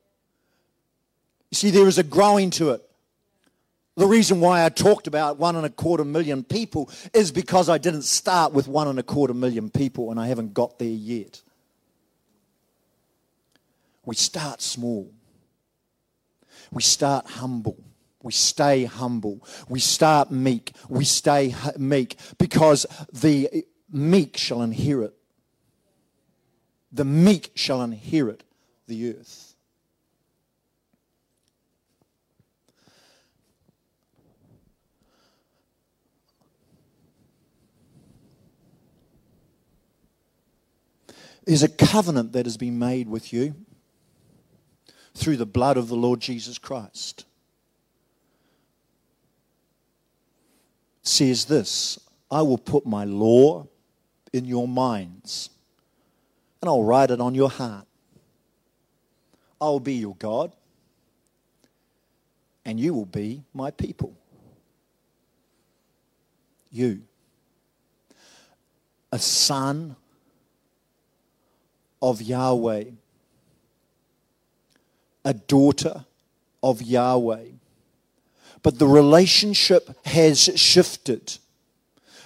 You 1.51 1.57
see, 1.57 1.71
there 1.71 1.89
is 1.89 1.99
a 1.99 2.05
growing 2.05 2.51
to 2.51 2.71
it. 2.71 2.89
The 3.97 4.07
reason 4.07 4.39
why 4.39 4.65
I 4.65 4.69
talked 4.69 5.09
about 5.09 5.39
one 5.39 5.57
and 5.57 5.67
a 5.67 5.71
quarter 5.71 6.05
million 6.05 6.45
people 6.45 6.89
is 7.13 7.33
because 7.33 7.69
I 7.69 7.79
didn't 7.79 8.03
start 8.03 8.53
with 8.53 8.69
one 8.69 8.87
and 8.87 9.01
a 9.01 9.03
quarter 9.03 9.35
million 9.35 9.69
people 9.69 10.13
and 10.13 10.21
I 10.21 10.29
haven't 10.29 10.55
got 10.55 10.79
there 10.79 10.87
yet. 10.87 11.43
We 14.05 14.15
start 14.15 14.63
small. 14.63 15.11
We 16.71 16.81
start 16.81 17.27
humble. 17.27 17.88
We 18.29 18.33
stay 18.33 18.85
humble. 18.85 19.43
We 19.71 19.81
start 19.81 20.31
meek. 20.31 20.73
We 20.91 21.07
stay 21.07 21.55
meek 21.79 22.19
because 22.37 22.85
the 23.11 23.65
meek 23.91 24.37
shall 24.37 24.61
inherit. 24.61 25.15
The 26.93 27.07
meek 27.07 27.53
shall 27.55 27.81
inherit 27.81 28.45
the 28.87 29.15
earth. 29.15 29.55
There's 41.47 41.63
a 41.63 41.69
covenant 41.71 42.35
that 42.35 42.45
has 42.45 42.59
been 42.59 42.79
made 42.79 43.09
with 43.09 43.33
you 43.33 43.55
through 45.15 45.39
the 45.39 45.47
blood 45.47 45.79
of 45.79 45.89
the 45.89 45.97
Lord 45.97 46.21
Jesus 46.21 46.59
Christ. 46.59 47.25
Says 51.09 51.45
this 51.47 51.99
I 52.31 52.43
will 52.43 52.59
put 52.59 52.87
my 52.87 53.05
law 53.05 53.67
in 54.33 54.45
your 54.45 54.69
minds, 54.69 55.51
and 56.61 56.69
I'll 56.69 56.85
write 56.85 57.11
it 57.11 57.21
on 57.21 57.35
your 57.35 57.51
heart. 57.51 57.87
I'll 59.61 59.81
be 59.81 59.95
your 59.95 60.15
God, 60.17 60.53
and 62.65 62.79
you 62.79 62.95
will 62.95 63.07
be 63.07 63.43
my 63.55 63.71
people. 63.71 64.15
You 66.71 67.03
a 69.11 69.19
son 69.19 69.97
of 72.01 72.21
Yahweh, 72.23 72.85
a 75.25 75.35
daughter 75.35 76.05
of 76.63 76.83
Yahweh. 76.83 77.45
But 78.63 78.79
the 78.79 78.87
relationship 78.87 79.91
has 80.07 80.51
shifted. 80.57 81.39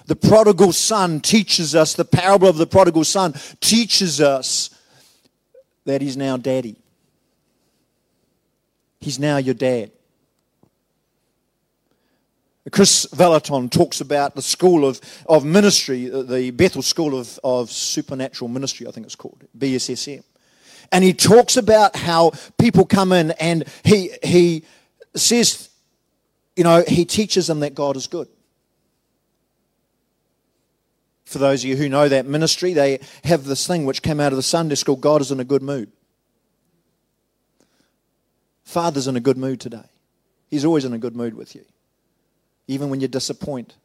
The 0.05 0.15
prodigal 0.15 0.73
son 0.73 1.21
teaches 1.21 1.75
us, 1.75 1.93
the 1.93 2.05
parable 2.05 2.47
of 2.47 2.57
the 2.57 2.67
prodigal 2.67 3.03
son 3.03 3.33
teaches 3.59 4.19
us 4.19 4.69
that 5.85 6.01
he's 6.01 6.17
now 6.17 6.37
daddy. 6.37 6.75
He's 8.99 9.19
now 9.19 9.37
your 9.37 9.53
dad. 9.53 9.91
Kris 12.71 13.05
Vallotton 13.07 13.69
talks 13.69 13.99
about 13.99 14.35
the 14.35 14.41
school 14.41 14.85
of, 14.85 15.01
of 15.27 15.43
ministry, 15.43 16.09
uh, 16.11 16.21
the 16.23 16.51
Bethel 16.51 16.81
School 16.81 17.19
of, 17.19 17.37
of 17.43 17.69
Supernatural 17.69 18.47
Ministry, 18.47 18.87
I 18.87 18.91
think 18.91 19.05
it's 19.05 19.15
called, 19.15 19.43
BSSM. 19.57 20.23
And 20.91 21.03
he 21.03 21.13
talks 21.13 21.57
about 21.57 21.95
how 21.95 22.31
people 22.57 22.85
come 22.85 23.11
in 23.11 23.31
and 23.31 23.65
he, 23.83 24.11
he 24.23 24.63
says, 25.15 25.69
you 26.55 26.63
know, 26.63 26.83
he 26.87 27.05
teaches 27.05 27.47
them 27.47 27.61
that 27.61 27.75
God 27.75 27.95
is 27.95 28.07
good. 28.07 28.27
For 31.25 31.39
those 31.39 31.63
of 31.63 31.69
you 31.69 31.75
who 31.75 31.89
know 31.89 32.07
that 32.07 32.25
ministry, 32.25 32.73
they 32.73 32.99
have 33.23 33.45
this 33.45 33.65
thing 33.65 33.85
which 33.85 34.01
came 34.01 34.19
out 34.19 34.31
of 34.31 34.35
the 34.35 34.43
Sunday 34.43 34.75
school 34.75 34.95
God 34.95 35.21
is 35.21 35.31
in 35.31 35.39
a 35.39 35.43
good 35.43 35.63
mood. 35.63 35.91
Father's 38.63 39.07
in 39.07 39.15
a 39.15 39.19
good 39.19 39.37
mood 39.37 39.59
today. 39.59 39.85
He's 40.49 40.65
always 40.65 40.85
in 40.85 40.93
a 40.93 40.99
good 40.99 41.15
mood 41.15 41.33
with 41.33 41.55
you. 41.55 41.65
Even 42.67 42.89
when 42.89 43.01
you 43.01 43.07
disappoint, 43.07 43.75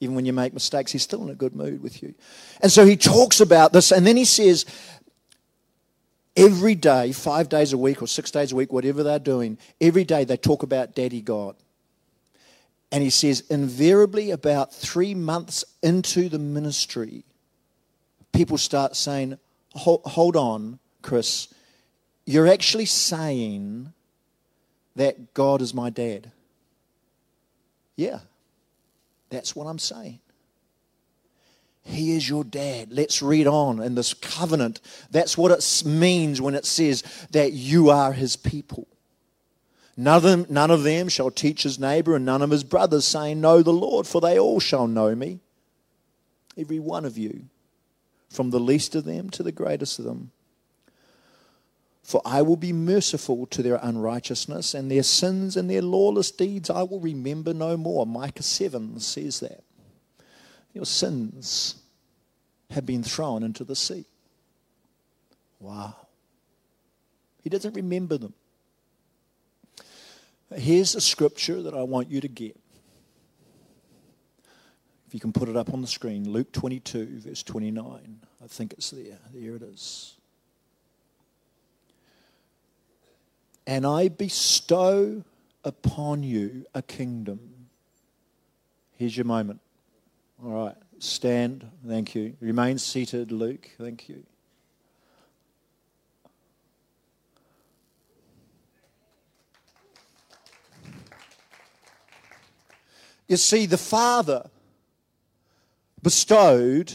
even 0.00 0.14
when 0.14 0.26
you 0.26 0.32
make 0.32 0.52
mistakes, 0.52 0.92
he's 0.92 1.02
still 1.02 1.22
in 1.22 1.30
a 1.30 1.34
good 1.34 1.54
mood 1.54 1.82
with 1.82 2.02
you. 2.02 2.14
And 2.60 2.70
so 2.70 2.84
he 2.84 2.96
talks 2.96 3.40
about 3.40 3.72
this, 3.72 3.92
and 3.92 4.06
then 4.06 4.16
he 4.16 4.24
says, 4.24 4.66
every 6.36 6.74
day, 6.74 7.12
five 7.12 7.48
days 7.48 7.72
a 7.72 7.78
week 7.78 8.02
or 8.02 8.06
six 8.06 8.30
days 8.30 8.52
a 8.52 8.56
week, 8.56 8.72
whatever 8.72 9.02
they're 9.02 9.18
doing, 9.18 9.58
every 9.80 10.04
day 10.04 10.24
they 10.24 10.36
talk 10.36 10.62
about 10.62 10.94
Daddy 10.94 11.20
God. 11.20 11.56
And 12.90 13.02
he 13.02 13.10
says, 13.10 13.42
invariably, 13.48 14.30
about 14.30 14.74
three 14.74 15.14
months 15.14 15.64
into 15.82 16.28
the 16.28 16.38
ministry, 16.38 17.24
people 18.32 18.58
start 18.58 18.96
saying, 18.96 19.38
Hold 19.74 20.36
on, 20.36 20.78
Kris, 21.00 21.48
you're 22.26 22.46
actually 22.46 22.84
saying 22.84 23.90
that 24.96 25.32
God 25.32 25.62
is 25.62 25.72
my 25.72 25.88
dad. 25.88 26.30
Yeah, 27.96 28.20
that's 29.30 29.56
what 29.56 29.64
I'm 29.64 29.78
saying. 29.78 30.18
He 31.84 32.16
is 32.16 32.28
your 32.28 32.44
dad. 32.44 32.92
Let's 32.92 33.22
read 33.22 33.46
on 33.46 33.82
in 33.82 33.94
this 33.94 34.14
covenant. 34.14 34.80
That's 35.10 35.36
what 35.36 35.50
it 35.50 35.82
means 35.84 36.40
when 36.40 36.54
it 36.54 36.64
says 36.64 37.02
that 37.32 37.52
you 37.52 37.90
are 37.90 38.12
his 38.12 38.36
people. 38.36 38.86
None 39.96 40.16
of, 40.16 40.22
them, 40.22 40.46
none 40.48 40.70
of 40.70 40.84
them 40.84 41.08
shall 41.08 41.30
teach 41.30 41.64
his 41.64 41.78
neighbor 41.78 42.16
and 42.16 42.24
none 42.24 42.40
of 42.40 42.50
his 42.50 42.64
brothers, 42.64 43.04
saying, 43.04 43.40
Know 43.40 43.62
the 43.62 43.72
Lord, 43.72 44.06
for 44.06 44.20
they 44.20 44.38
all 44.38 44.58
shall 44.58 44.86
know 44.86 45.14
me. 45.14 45.40
Every 46.56 46.78
one 46.78 47.04
of 47.04 47.18
you, 47.18 47.44
from 48.30 48.50
the 48.50 48.60
least 48.60 48.94
of 48.94 49.04
them 49.04 49.28
to 49.30 49.42
the 49.42 49.52
greatest 49.52 49.98
of 49.98 50.06
them. 50.06 50.30
For 52.02 52.22
I 52.24 52.42
will 52.42 52.56
be 52.56 52.72
merciful 52.72 53.46
to 53.46 53.62
their 53.62 53.78
unrighteousness, 53.82 54.72
and 54.74 54.90
their 54.90 55.02
sins 55.02 55.56
and 55.56 55.68
their 55.68 55.82
lawless 55.82 56.30
deeds 56.30 56.70
I 56.70 56.82
will 56.82 57.00
remember 57.00 57.52
no 57.52 57.76
more. 57.76 58.06
Micah 58.06 58.42
7 58.42 58.98
says 58.98 59.40
that. 59.40 59.62
Your 60.72 60.86
sins 60.86 61.76
have 62.70 62.86
been 62.86 63.02
thrown 63.02 63.42
into 63.42 63.64
the 63.64 63.76
sea. 63.76 64.06
Wow. 65.60 65.94
He 67.42 67.50
doesn't 67.50 67.74
remember 67.74 68.18
them. 68.18 68.34
Here's 70.54 70.94
a 70.94 71.00
scripture 71.00 71.62
that 71.62 71.74
I 71.74 71.82
want 71.82 72.10
you 72.10 72.20
to 72.20 72.28
get. 72.28 72.58
If 75.06 75.14
you 75.14 75.20
can 75.20 75.32
put 75.32 75.48
it 75.48 75.56
up 75.56 75.72
on 75.72 75.80
the 75.80 75.86
screen, 75.86 76.30
Luke 76.30 76.52
22, 76.52 77.20
verse 77.20 77.42
29. 77.42 78.20
I 78.42 78.46
think 78.46 78.72
it's 78.72 78.90
there. 78.90 79.18
There 79.32 79.56
it 79.56 79.62
is. 79.62 80.14
and 83.66 83.86
I 83.86 84.08
bestow 84.08 85.24
upon 85.64 86.22
you 86.22 86.66
a 86.74 86.82
kingdom. 86.82 87.68
Here's 88.96 89.16
your 89.16 89.26
moment. 89.26 89.60
All 90.44 90.64
right, 90.64 90.74
stand. 90.98 91.70
Thank 91.86 92.16
you. 92.16 92.34
Remain 92.40 92.76
seated, 92.76 93.30
Luke. 93.30 93.70
Thank 93.78 94.08
you. 94.08 94.24
You 103.28 103.36
see, 103.36 103.66
the 103.66 103.78
Father 103.78 104.50
bestowed 106.02 106.94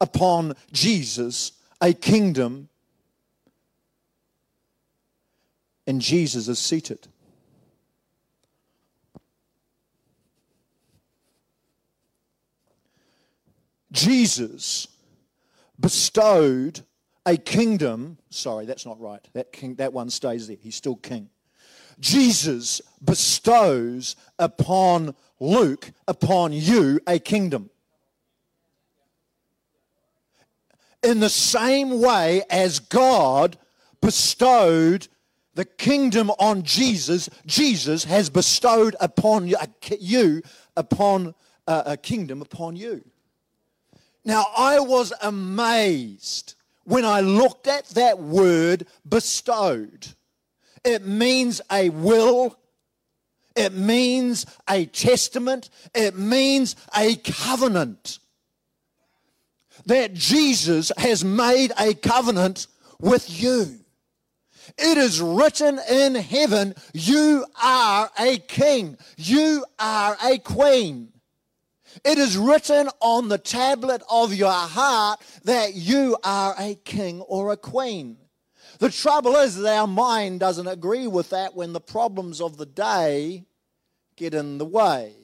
upon 0.00 0.54
Jesus 0.72 1.52
a 1.82 1.92
kingdom 1.92 2.70
and 5.86 6.00
Jesus 6.00 6.48
is 6.48 6.58
seated. 6.58 7.08
Jesus 13.94 14.88
bestowed 15.78 16.80
a 17.24 17.36
kingdom. 17.36 18.18
Sorry, 18.28 18.66
that's 18.66 18.84
not 18.84 19.00
right. 19.00 19.26
That, 19.32 19.52
king, 19.52 19.76
that 19.76 19.92
one 19.92 20.10
stays 20.10 20.48
there. 20.48 20.56
He's 20.60 20.74
still 20.74 20.96
king. 20.96 21.30
Jesus 22.00 22.80
bestows 23.02 24.16
upon 24.38 25.14
Luke, 25.38 25.92
upon 26.08 26.52
you, 26.52 27.00
a 27.06 27.20
kingdom. 27.20 27.70
In 31.04 31.20
the 31.20 31.30
same 31.30 32.00
way 32.00 32.42
as 32.50 32.80
God 32.80 33.56
bestowed 34.00 35.06
the 35.54 35.64
kingdom 35.64 36.30
on 36.40 36.64
Jesus, 36.64 37.28
Jesus 37.46 38.04
has 38.04 38.28
bestowed 38.28 38.96
upon 38.98 39.46
you, 39.46 40.42
upon 40.76 41.34
uh, 41.68 41.82
a 41.86 41.96
kingdom 41.96 42.42
upon 42.42 42.74
you. 42.74 43.04
Now, 44.24 44.46
I 44.56 44.80
was 44.80 45.12
amazed 45.20 46.54
when 46.84 47.04
I 47.04 47.20
looked 47.20 47.66
at 47.66 47.86
that 47.90 48.18
word 48.18 48.86
bestowed. 49.06 50.08
It 50.84 51.06
means 51.06 51.60
a 51.70 51.90
will, 51.90 52.58
it 53.56 53.72
means 53.72 54.46
a 54.68 54.86
testament, 54.86 55.70
it 55.94 56.16
means 56.16 56.76
a 56.96 57.16
covenant. 57.16 58.18
That 59.86 60.14
Jesus 60.14 60.92
has 60.96 61.24
made 61.24 61.72
a 61.78 61.94
covenant 61.94 62.66
with 62.98 63.42
you. 63.42 63.80
It 64.78 64.96
is 64.98 65.20
written 65.20 65.78
in 65.90 66.14
heaven, 66.14 66.74
you 66.94 67.44
are 67.62 68.10
a 68.18 68.38
king, 68.38 68.96
you 69.16 69.64
are 69.78 70.16
a 70.24 70.38
queen. 70.38 71.13
It 72.02 72.18
is 72.18 72.36
written 72.36 72.88
on 73.00 73.28
the 73.28 73.38
tablet 73.38 74.02
of 74.10 74.34
your 74.34 74.50
heart 74.50 75.20
that 75.44 75.74
you 75.74 76.16
are 76.24 76.54
a 76.58 76.74
king 76.74 77.20
or 77.20 77.52
a 77.52 77.56
queen. 77.56 78.16
The 78.78 78.90
trouble 78.90 79.36
is 79.36 79.56
that 79.56 79.78
our 79.78 79.86
mind 79.86 80.40
doesn't 80.40 80.66
agree 80.66 81.06
with 81.06 81.30
that 81.30 81.54
when 81.54 81.72
the 81.72 81.80
problems 81.80 82.40
of 82.40 82.56
the 82.56 82.66
day 82.66 83.44
get 84.16 84.34
in 84.34 84.58
the 84.58 84.64
way. 84.64 85.14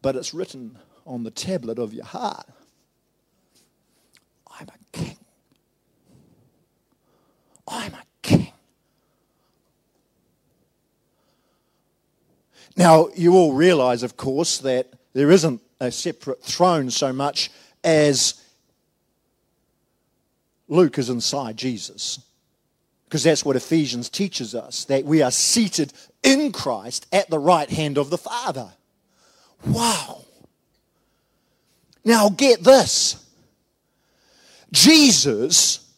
But 0.00 0.16
it's 0.16 0.34
written 0.34 0.78
on 1.06 1.22
the 1.24 1.30
tablet 1.30 1.78
of 1.78 1.92
your 1.92 2.04
heart. 2.04 2.46
I'm 4.58 4.68
a 4.68 4.96
king. 4.96 5.18
I'm 7.66 7.94
a 7.94 8.02
Now, 12.76 13.08
you 13.14 13.34
all 13.34 13.52
realize, 13.52 14.02
of 14.02 14.16
course, 14.16 14.58
that 14.58 14.92
there 15.12 15.30
isn't 15.30 15.60
a 15.80 15.90
separate 15.90 16.42
throne 16.42 16.90
so 16.90 17.12
much 17.12 17.50
as 17.84 18.42
Luke 20.68 20.98
is 20.98 21.10
inside 21.10 21.56
Jesus. 21.56 22.20
Because 23.04 23.24
that's 23.24 23.44
what 23.44 23.56
Ephesians 23.56 24.08
teaches 24.08 24.54
us 24.54 24.86
that 24.86 25.04
we 25.04 25.20
are 25.20 25.30
seated 25.30 25.92
in 26.22 26.50
Christ 26.50 27.06
at 27.12 27.28
the 27.28 27.38
right 27.38 27.68
hand 27.68 27.98
of 27.98 28.08
the 28.08 28.16
Father. 28.16 28.72
Wow. 29.66 30.24
Now, 32.04 32.30
get 32.30 32.64
this 32.64 33.22
Jesus, 34.72 35.92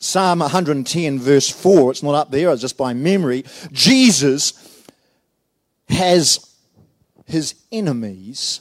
Psalm 0.00 0.40
110, 0.40 1.20
verse 1.20 1.48
4, 1.48 1.92
it's 1.92 2.02
not 2.02 2.16
up 2.16 2.30
there, 2.32 2.50
it's 2.50 2.60
just 2.60 2.76
by 2.76 2.92
memory. 2.92 3.44
Jesus 3.70 4.75
has 5.88 6.54
his 7.26 7.54
enemies 7.70 8.60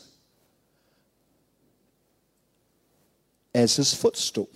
as 3.53 3.75
his 3.75 3.93
footstool. 3.93 4.49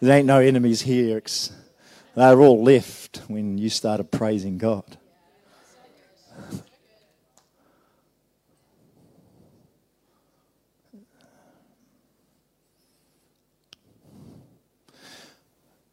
There 0.00 0.16
ain't 0.16 0.26
no 0.26 0.40
enemies 0.40 0.80
here. 0.80 1.22
They're 2.14 2.40
all 2.40 2.62
left 2.62 3.22
when 3.28 3.58
you 3.58 3.68
started 3.68 4.10
praising 4.10 4.58
God. 4.58 4.96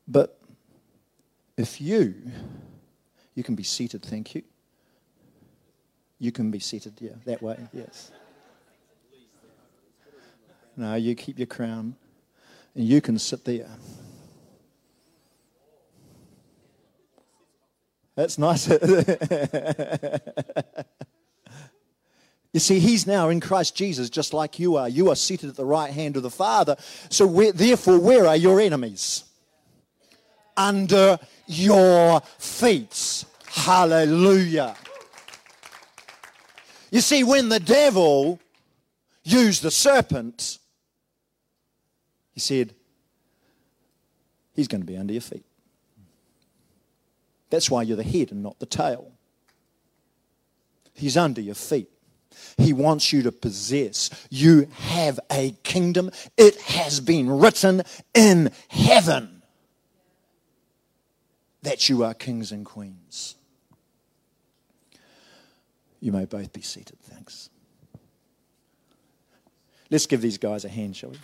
But 0.08 0.40
if 1.58 1.82
you, 1.82 2.16
you 3.36 3.44
can 3.44 3.56
be 3.56 3.64
seated, 3.64 4.04
thank 4.04 4.36
you. 4.36 4.44
You 6.20 6.32
can 6.32 6.50
be 6.50 6.60
seated, 6.60 6.94
yeah, 7.00 7.12
that 7.26 7.42
way, 7.42 7.58
yes. 7.74 8.12
No, 10.76 10.96
you 10.96 11.16
keep 11.16 11.40
your 11.40 11.48
crown 11.48 11.96
and 12.76 12.86
you 12.86 13.02
can 13.02 13.18
sit 13.18 13.44
there. 13.44 13.70
That's 18.16 18.38
nice. 18.40 18.68
you 22.54 22.60
see, 22.60 22.80
he's 22.80 23.06
now 23.06 23.30
in 23.30 23.40
Christ 23.40 23.76
Jesus 23.76 24.10
just 24.10 24.34
like 24.34 24.58
you 24.58 24.76
are. 24.76 24.90
You 24.90 25.12
are 25.12 25.16
seated 25.16 25.50
at 25.50 25.56
the 25.56 25.66
right 25.66 25.92
hand 25.92 26.18
of 26.18 26.24
the 26.24 26.32
Father. 26.32 26.76
So, 27.10 27.28
where, 27.28 27.52
therefore, 27.52 28.00
where 28.00 28.26
are 28.26 28.36
your 28.36 28.60
enemies? 28.60 29.27
Under 30.58 31.20
your 31.48 32.22
feet. 32.40 33.26
Hallelujah. 33.46 34.76
You 36.92 37.02
see, 37.02 37.24
when 37.24 37.50
the 37.50 37.60
devil 37.60 38.40
used 39.24 39.62
the 39.62 39.72
serpent, 39.72 40.58
he 42.34 42.40
said, 42.40 42.74
He's 44.54 44.68
going 44.68 44.82
to 44.82 44.88
be 44.88 44.98
under 44.98 45.14
your 45.14 45.22
feet. 45.22 45.46
That's 47.50 47.70
why 47.70 47.84
you're 47.84 47.98
the 47.98 48.04
head 48.04 48.32
and 48.32 48.42
not 48.42 48.60
the 48.60 48.66
tail. 48.66 49.12
He's 50.96 51.16
under 51.16 51.42
your 51.42 51.56
feet. 51.56 51.90
He 52.58 52.74
wants 52.74 53.14
you 53.14 53.22
to 53.24 53.32
possess. 53.32 54.10
You 54.30 54.68
have 54.74 55.20
a 55.32 55.52
kingdom. 55.64 56.10
It 56.38 56.60
has 56.62 57.00
been 57.00 57.30
written 57.30 57.84
in 58.16 58.52
heaven 58.68 59.37
that 61.68 61.90
you 61.90 62.02
are 62.02 62.14
kings 62.14 62.54
and 62.54 62.66
queens. 62.66 63.36
You 66.00 66.14
may 66.14 66.24
both 66.24 66.54
be 66.54 66.62
seated. 66.62 66.98
Thanks. 67.02 67.50
Let's 69.92 70.06
give 70.06 70.22
these 70.22 70.38
guys 70.38 70.64
a 70.64 70.70
hand, 70.70 70.96
shall 70.96 71.10
we? 71.10 71.18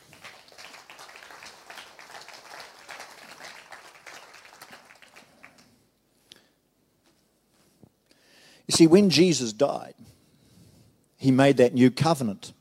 You 8.67 8.71
see, 8.71 8.87
when 8.87 9.09
Jesus 9.09 9.53
died, 9.53 9.95
he 11.15 11.31
made 11.31 11.55
that 11.55 11.73
new 11.73 11.89
covenant. 11.89 12.51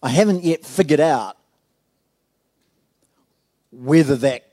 I 0.00 0.10
haven't 0.10 0.44
yet 0.44 0.64
figured 0.64 1.00
out 1.00 1.36
whether 3.72 4.14
that 4.14 4.47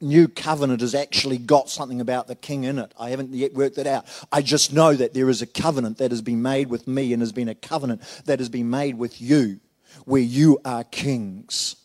new 0.00 0.28
covenant 0.28 0.80
has 0.80 0.94
actually 0.94 1.38
got 1.38 1.68
something 1.68 2.00
about 2.00 2.26
the 2.26 2.34
king 2.34 2.64
in 2.64 2.78
it. 2.78 2.92
I 2.98 3.10
haven't 3.10 3.32
yet 3.34 3.54
worked 3.54 3.76
that 3.76 3.86
out. 3.86 4.06
I 4.32 4.42
just 4.42 4.72
know 4.72 4.94
that 4.94 5.14
there 5.14 5.28
is 5.28 5.42
a 5.42 5.46
covenant 5.46 5.98
that 5.98 6.10
has 6.10 6.22
been 6.22 6.42
made 6.42 6.68
with 6.68 6.88
me 6.88 7.12
and 7.12 7.20
has 7.20 7.32
been 7.32 7.48
a 7.48 7.54
covenant 7.54 8.02
that 8.24 8.38
has 8.38 8.48
been 8.48 8.70
made 8.70 8.96
with 8.96 9.20
you 9.20 9.60
where 10.04 10.22
you 10.22 10.58
are 10.64 10.84
kings. 10.84 11.76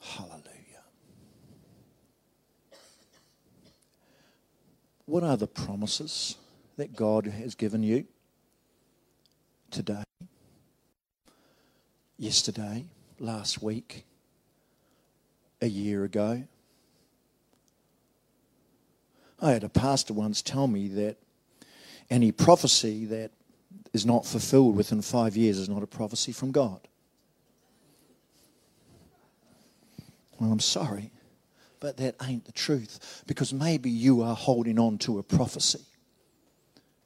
Hallelujah. 0.00 0.44
What 5.06 5.22
are 5.22 5.36
the 5.36 5.48
promises 5.48 6.36
that 6.76 6.94
God 6.94 7.26
has 7.26 7.54
given 7.54 7.82
you 7.82 8.06
today? 9.70 10.04
Yesterday, 12.20 12.84
last 13.18 13.62
week, 13.62 14.04
a 15.62 15.66
year 15.66 16.04
ago. 16.04 16.44
I 19.40 19.52
had 19.52 19.64
a 19.64 19.70
pastor 19.70 20.12
once 20.12 20.42
tell 20.42 20.66
me 20.66 20.88
that 20.88 21.16
any 22.10 22.30
prophecy 22.30 23.06
that 23.06 23.30
is 23.94 24.04
not 24.04 24.26
fulfilled 24.26 24.76
within 24.76 25.00
five 25.00 25.34
years 25.34 25.56
is 25.56 25.70
not 25.70 25.82
a 25.82 25.86
prophecy 25.86 26.30
from 26.30 26.52
God. 26.52 26.86
Well, 30.38 30.52
I'm 30.52 30.60
sorry, 30.60 31.12
but 31.80 31.96
that 31.96 32.16
ain't 32.22 32.44
the 32.44 32.52
truth 32.52 33.24
because 33.26 33.54
maybe 33.54 33.88
you 33.88 34.20
are 34.20 34.36
holding 34.36 34.78
on 34.78 34.98
to 34.98 35.18
a 35.18 35.22
prophecy 35.22 35.80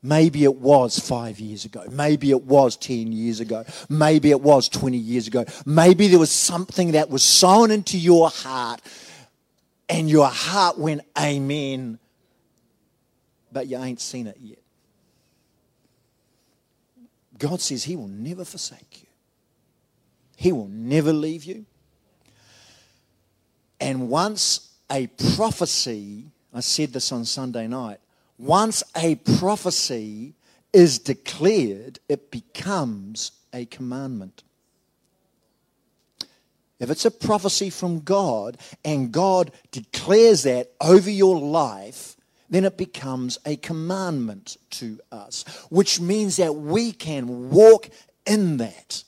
Maybe 0.04 0.44
it 0.44 0.54
was 0.54 0.98
five 0.98 1.40
years 1.40 1.64
ago. 1.64 1.82
Maybe 1.90 2.30
it 2.30 2.42
was 2.42 2.76
10 2.76 3.10
years 3.10 3.40
ago. 3.40 3.64
Maybe 3.88 4.30
it 4.30 4.40
was 4.42 4.68
20 4.68 4.98
years 4.98 5.26
ago. 5.26 5.46
Maybe 5.64 6.08
there 6.08 6.18
was 6.18 6.30
something 6.30 6.92
that 6.92 7.08
was 7.08 7.22
sown 7.22 7.70
into 7.70 7.96
your 7.96 8.28
heart 8.28 8.82
and 9.88 10.10
your 10.10 10.28
heart 10.28 10.78
went, 10.78 11.00
Amen, 11.18 11.98
but 13.50 13.66
you 13.66 13.78
ain't 13.78 13.98
seen 13.98 14.26
it 14.26 14.36
yet. 14.38 14.58
God 17.38 17.62
says 17.62 17.84
He 17.84 17.96
will 17.96 18.08
never 18.08 18.44
forsake 18.44 19.04
you, 19.04 19.08
He 20.36 20.52
will 20.52 20.68
never 20.68 21.14
leave 21.14 21.44
you. 21.44 21.64
And 23.80 24.10
once 24.10 24.74
a 24.90 25.06
prophecy, 25.34 26.26
I 26.52 26.60
said 26.60 26.92
this 26.92 27.10
on 27.10 27.24
Sunday 27.24 27.66
night, 27.66 28.00
once 28.38 28.82
a 28.96 29.14
prophecy 29.14 30.34
is 30.72 30.98
declared, 30.98 32.00
it 32.08 32.30
becomes 32.30 33.32
a 33.52 33.64
commandment. 33.66 34.42
If 36.80 36.90
it's 36.90 37.04
a 37.04 37.10
prophecy 37.10 37.70
from 37.70 38.00
God 38.00 38.58
and 38.84 39.12
God 39.12 39.52
declares 39.70 40.42
that 40.42 40.72
over 40.80 41.10
your 41.10 41.38
life, 41.40 42.16
then 42.50 42.64
it 42.64 42.76
becomes 42.76 43.38
a 43.46 43.56
commandment 43.56 44.56
to 44.70 44.98
us, 45.10 45.44
which 45.70 46.00
means 46.00 46.36
that 46.36 46.54
we 46.54 46.92
can 46.92 47.50
walk 47.50 47.88
in 48.26 48.58
that. 48.58 49.04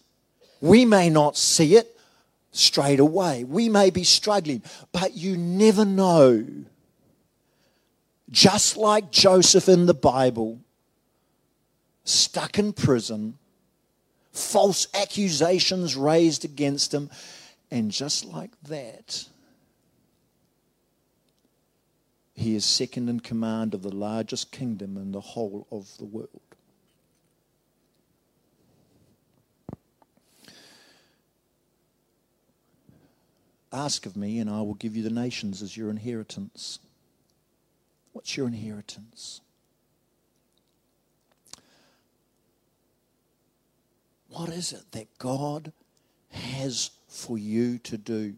We 0.61 0.85
may 0.85 1.11
not 1.11 1.37
see 1.37 1.77
it 1.77 1.99
straight 2.53 3.01
away, 3.01 3.45
we 3.45 3.69
may 3.69 3.91
be 3.91 4.05
struggling, 4.05 4.63
but 4.91 5.15
you 5.15 5.37
never 5.37 5.85
know 5.85 6.56
just 8.31 8.77
like 8.77 9.11
Joseph 9.11 9.69
in 9.69 9.87
the 9.87 9.95
Bible, 9.95 10.61
stuck 12.05 12.59
in 12.59 12.73
prison, 12.73 13.39
false 14.33 14.87
accusations 14.95 15.97
raised 15.97 16.45
against 16.45 16.93
him, 16.93 17.11
and 17.71 17.91
just 17.91 18.25
like 18.25 18.51
that, 18.63 19.27
he 22.35 22.55
is 22.55 22.65
second 22.65 23.09
in 23.09 23.21
command 23.21 23.75
of 23.75 23.83
the 23.83 23.95
largest 23.95 24.53
kingdom 24.53 24.97
in 24.97 25.13
the 25.13 25.21
whole 25.21 25.67
of 25.71 25.97
the 25.99 26.05
world. 26.05 26.41
Ask 33.73 34.07
of 34.07 34.17
me, 34.17 34.39
and 34.39 34.49
I 34.49 34.63
will 34.63 34.75
give 34.75 34.97
you 34.97 35.03
the 35.03 35.11
nations 35.11 35.63
as 35.63 35.77
your 35.77 35.91
inheritance. 35.91 36.79
What's 38.17 38.35
your 38.35 38.47
inheritance? 38.47 39.43
What 44.31 44.49
is 44.49 44.73
it 44.73 44.91
that 44.93 45.19
God 45.19 45.71
has 46.31 46.93
for 47.09 47.37
you 47.37 47.77
to 47.81 47.99
do? 47.99 48.37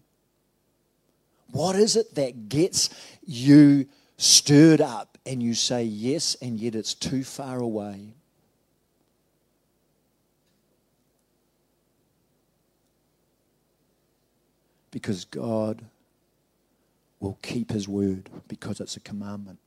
What 1.52 1.76
is 1.76 1.94
it 1.94 2.16
that 2.16 2.48
gets 2.48 2.90
you 3.24 3.86
stirred 4.16 4.80
up 4.80 5.16
and 5.24 5.40
you 5.40 5.54
say 5.54 5.84
yes, 5.84 6.36
and 6.42 6.58
yet 6.58 6.74
it's 6.74 6.92
too 6.92 7.22
far 7.22 7.60
away? 7.60 8.14
Because 14.90 15.24
God 15.24 15.84
will 17.20 17.38
keep 17.42 17.70
his 17.70 17.86
word 17.86 18.28
because 18.48 18.80
it's 18.80 18.96
a 18.96 19.00
commandment. 19.00 19.60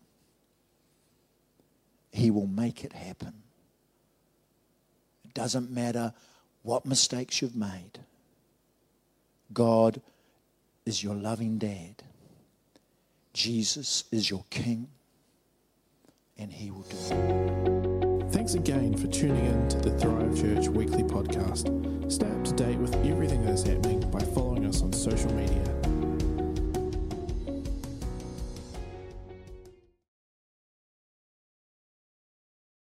He 2.11 2.29
will 2.29 2.47
make 2.47 2.83
it 2.83 2.93
happen. 2.93 3.33
It 5.25 5.33
doesn't 5.33 5.71
matter 5.71 6.13
what 6.63 6.85
mistakes 6.85 7.41
you've 7.41 7.55
made. 7.55 7.99
God 9.53 10.01
is 10.85 11.03
your 11.03 11.15
loving 11.15 11.57
dad. 11.57 12.03
Jesus 13.33 14.03
is 14.11 14.29
your 14.29 14.43
king, 14.49 14.89
and 16.37 16.51
he 16.51 16.69
will 16.69 16.81
do 16.81 16.97
it. 16.97 18.31
Thanks 18.31 18.53
again 18.55 18.95
for 18.97 19.07
tuning 19.07 19.45
in 19.45 19.69
to 19.69 19.77
the 19.77 19.91
Thrive 19.97 20.39
Church 20.39 20.67
weekly 20.67 21.03
podcast. 21.03 22.11
Stay 22.11 22.27
up 22.27 22.43
to 22.43 22.53
date 22.53 22.77
with 22.77 22.95
everything 23.05 23.45
that 23.45 23.53
is 23.53 23.63
happening 23.63 23.99
by 24.09 24.19
following 24.19 24.65
us 24.65 24.81
on 24.81 24.91
social 24.91 25.33
media. 25.33 25.90